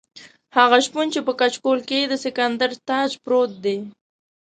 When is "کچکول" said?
1.39-1.79